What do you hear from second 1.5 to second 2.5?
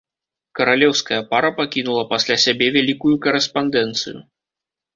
пакінула пасля